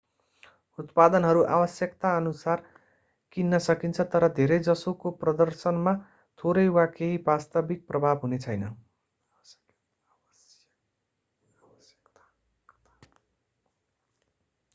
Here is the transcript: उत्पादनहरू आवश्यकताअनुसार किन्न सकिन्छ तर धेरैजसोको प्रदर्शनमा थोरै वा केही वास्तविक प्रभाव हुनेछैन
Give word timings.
उत्पादनहरू 0.79 1.41
आवश्यकताअनुसार 1.55 2.63
किन्न 3.37 3.59
सकिन्छ 3.65 4.05
तर 4.13 4.25
धेरैजसोको 4.39 5.11
प्रदर्शनमा 5.19 5.93
थोरै 6.39 6.65
वा 6.77 6.85
केही 6.95 7.21
वास्तविक 7.27 7.87
प्रभाव 7.91 8.25
हुनेछैन 8.25 8.67